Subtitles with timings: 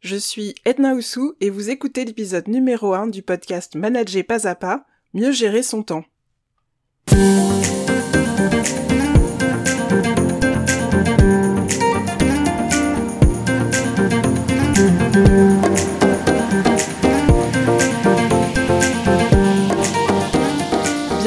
[0.00, 4.54] Je suis Edna Oussou et vous écoutez l'épisode numéro 1 du podcast Manager pas à
[4.54, 6.04] pas, mieux gérer son temps.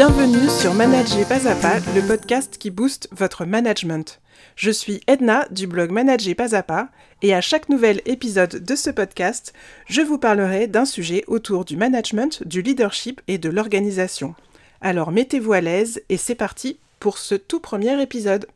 [0.03, 4.19] Bienvenue sur Manager pas à pas, le podcast qui booste votre management.
[4.55, 6.89] Je suis Edna du blog Manager pas à pas
[7.21, 9.53] et à chaque nouvel épisode de ce podcast,
[9.85, 14.33] je vous parlerai d'un sujet autour du management, du leadership et de l'organisation.
[14.81, 18.47] Alors mettez-vous à l'aise et c'est parti pour ce tout premier épisode.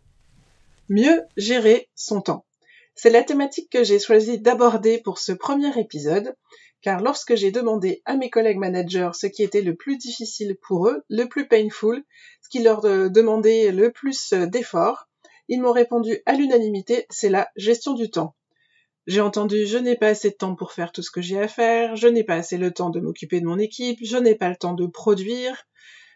[0.89, 2.47] Mieux gérer son temps.
[2.95, 6.33] C'est la thématique que j'ai choisi d'aborder pour ce premier épisode
[6.85, 10.87] car lorsque j'ai demandé à mes collègues managers ce qui était le plus difficile pour
[10.87, 12.03] eux, le plus painful,
[12.43, 15.07] ce qui leur euh, demandait le plus euh, d'efforts,
[15.47, 18.35] ils m'ont répondu à l'unanimité, c'est la gestion du temps.
[19.07, 21.47] J'ai entendu je n'ai pas assez de temps pour faire tout ce que j'ai à
[21.47, 24.49] faire, je n'ai pas assez le temps de m'occuper de mon équipe, je n'ai pas
[24.49, 25.65] le temps de produire,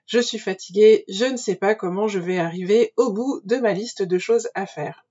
[0.06, 3.74] je suis fatigué, je ne sais pas comment je vais arriver au bout de ma
[3.74, 5.04] liste de choses à faire.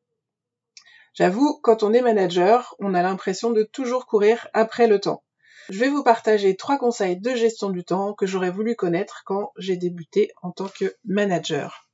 [1.14, 5.24] J'avoue, quand on est manager, on a l'impression de toujours courir après le temps.
[5.70, 9.52] Je vais vous partager trois conseils de gestion du temps que j'aurais voulu connaître quand
[9.58, 11.90] j'ai débuté en tant que manager.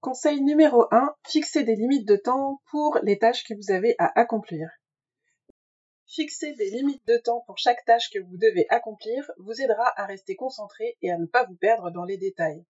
[0.00, 4.16] Conseil numéro 1, fixez des limites de temps pour les tâches que vous avez à
[4.20, 4.70] accomplir.
[6.06, 10.06] Fixer des limites de temps pour chaque tâche que vous devez accomplir vous aidera à
[10.06, 12.64] rester concentré et à ne pas vous perdre dans les détails.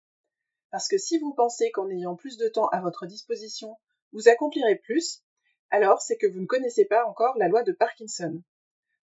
[0.70, 3.78] Parce que si vous pensez qu'en ayant plus de temps à votre disposition,
[4.12, 5.22] vous accomplirez plus,
[5.70, 8.42] alors c'est que vous ne connaissez pas encore la loi de Parkinson.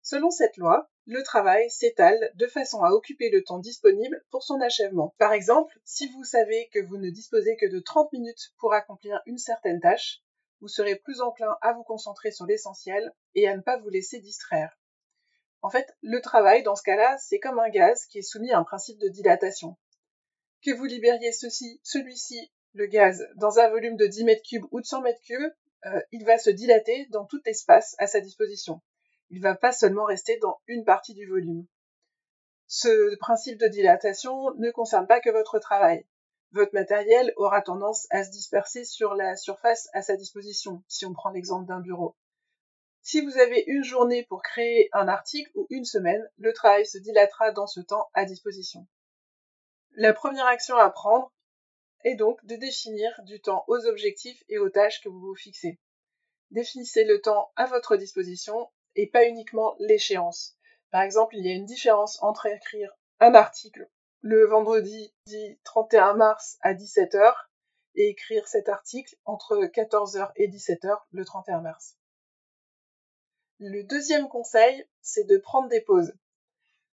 [0.01, 4.61] Selon cette loi, le travail s'étale de façon à occuper le temps disponible pour son
[4.61, 5.15] achèvement.
[5.17, 9.19] Par exemple, si vous savez que vous ne disposez que de 30 minutes pour accomplir
[9.25, 10.21] une certaine tâche,
[10.61, 14.19] vous serez plus enclin à vous concentrer sur l'essentiel et à ne pas vous laisser
[14.19, 14.77] distraire.
[15.63, 18.59] En fait, le travail, dans ce cas-là, c'est comme un gaz qui est soumis à
[18.59, 19.77] un principe de dilatation.
[20.63, 24.79] Que vous libériez ceci, celui-ci, le gaz, dans un volume de 10 mètres cubes ou
[24.79, 25.53] de 100 mètres cubes,
[25.87, 28.79] euh, il va se dilater dans tout espace à sa disposition
[29.29, 31.65] il va pas seulement rester dans une partie du volume.
[32.67, 36.05] Ce principe de dilatation ne concerne pas que votre travail.
[36.51, 41.13] Votre matériel aura tendance à se disperser sur la surface à sa disposition, si on
[41.13, 42.15] prend l'exemple d'un bureau.
[43.01, 46.97] Si vous avez une journée pour créer un article ou une semaine, le travail se
[46.97, 48.87] dilatera dans ce temps à disposition.
[49.95, 51.31] La première action à prendre
[52.03, 55.79] est donc de définir du temps aux objectifs et aux tâches que vous vous fixez.
[56.51, 58.69] Définissez le temps à votre disposition
[59.01, 60.57] et pas uniquement l'échéance.
[60.91, 63.89] Par exemple, il y a une différence entre écrire un article
[64.21, 65.13] le vendredi
[65.63, 67.33] 31 mars à 17h
[67.95, 71.95] et écrire cet article entre 14h et 17h le 31 mars.
[73.59, 76.13] Le deuxième conseil, c'est de prendre des pauses.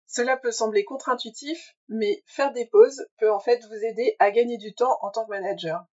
[0.08, 4.58] Cela peut sembler contre-intuitif, mais faire des pauses peut en fait vous aider à gagner
[4.58, 5.86] du temps en tant que manager.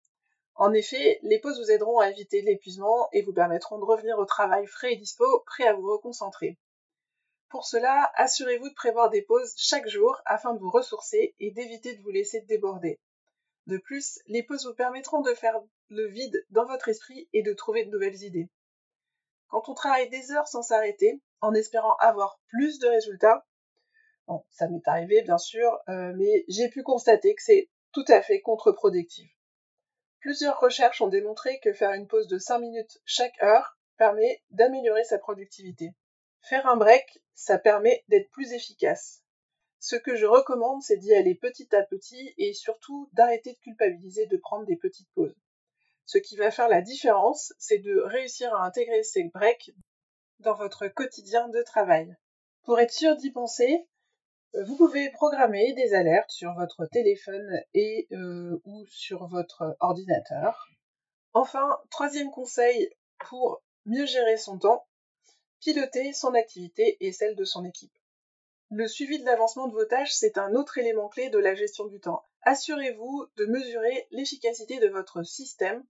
[0.60, 4.26] En effet, les pauses vous aideront à éviter l'épuisement et vous permettront de revenir au
[4.26, 6.58] travail frais et dispo, prêt à vous reconcentrer.
[7.48, 11.96] Pour cela, assurez-vous de prévoir des pauses chaque jour afin de vous ressourcer et d'éviter
[11.96, 13.00] de vous laisser déborder.
[13.68, 17.54] De plus, les pauses vous permettront de faire le vide dans votre esprit et de
[17.54, 18.50] trouver de nouvelles idées.
[19.48, 23.46] Quand on travaille des heures sans s'arrêter, en espérant avoir plus de résultats,
[24.26, 28.20] bon, ça m'est arrivé bien sûr, euh, mais j'ai pu constater que c'est tout à
[28.20, 29.39] fait contre-productif.
[30.20, 35.04] Plusieurs recherches ont démontré que faire une pause de 5 minutes chaque heure permet d'améliorer
[35.04, 35.94] sa productivité.
[36.42, 39.22] Faire un break, ça permet d'être plus efficace.
[39.78, 44.26] Ce que je recommande, c'est d'y aller petit à petit et surtout d'arrêter de culpabiliser
[44.26, 45.34] de prendre des petites pauses.
[46.04, 49.70] Ce qui va faire la différence, c'est de réussir à intégrer ces breaks
[50.40, 52.14] dans votre quotidien de travail.
[52.64, 53.86] Pour être sûr d'y penser,
[54.54, 60.68] vous pouvez programmer des alertes sur votre téléphone et euh, ou sur votre ordinateur.
[61.32, 64.86] Enfin, troisième conseil pour mieux gérer son temps,
[65.60, 67.92] piloter son activité et celle de son équipe.
[68.70, 71.86] Le suivi de l'avancement de vos tâches, c'est un autre élément clé de la gestion
[71.86, 72.24] du temps.
[72.42, 75.84] Assurez-vous de mesurer l'efficacité de votre système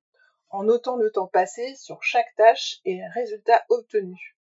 [0.51, 4.35] en notant le temps passé sur chaque tâche et les résultats obtenus.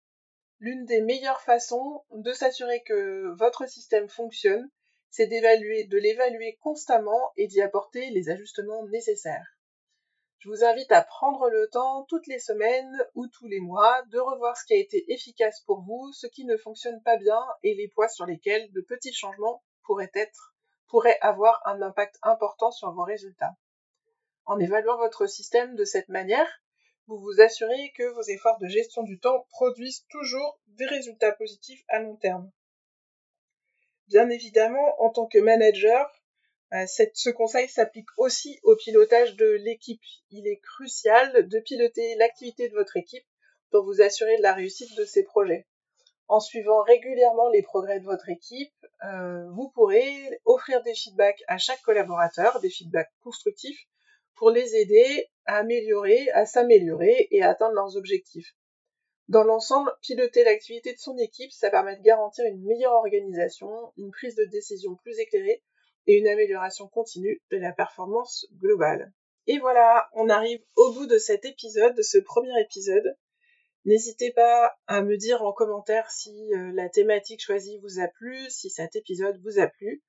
[0.60, 4.70] L'une des meilleures façons de s'assurer que votre système fonctionne,
[5.08, 9.56] c'est d'évaluer, de l'évaluer constamment et d'y apporter les ajustements nécessaires.
[10.38, 14.18] Je vous invite à prendre le temps toutes les semaines ou tous les mois de
[14.18, 17.74] revoir ce qui a été efficace pour vous, ce qui ne fonctionne pas bien et
[17.74, 20.54] les poids sur lesquels de petits changements pourraient être,
[20.88, 23.56] pourraient avoir un impact important sur vos résultats.
[24.44, 26.50] En évaluant votre système de cette manière,
[27.06, 31.84] vous vous assurez que vos efforts de gestion du temps produisent toujours des résultats positifs
[31.88, 32.50] à long terme.
[34.08, 36.10] Bien évidemment, en tant que manager,
[36.72, 40.02] euh, ce conseil s'applique aussi au pilotage de l'équipe.
[40.30, 43.26] Il est crucial de piloter l'activité de votre équipe
[43.70, 45.66] pour vous assurer de la réussite de ces projets.
[46.28, 48.72] En suivant régulièrement les progrès de votre équipe,
[49.04, 53.88] euh, vous pourrez offrir des feedbacks à chaque collaborateur, des feedbacks constructifs,
[54.36, 58.54] pour les aider à améliorer, à s'améliorer et à atteindre leurs objectifs.
[59.28, 64.10] Dans l'ensemble, piloter l'activité de son équipe, ça permet de garantir une meilleure organisation, une
[64.10, 65.62] prise de décision plus éclairée
[66.06, 69.12] et une amélioration continue de la performance globale.
[69.46, 73.16] Et voilà, on arrive au bout de cet épisode, de ce premier épisode.
[73.84, 78.50] N'hésitez pas à me dire en commentaire si euh, la thématique choisie vous a plu,
[78.50, 80.02] si cet épisode vous a plu.